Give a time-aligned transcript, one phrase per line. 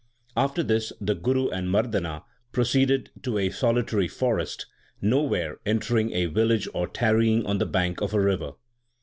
[0.35, 4.65] After this the Guru and Mardana proceeded to a solitary forest,
[4.99, 8.53] nowhere entering a village or tarrying on the bank of a river.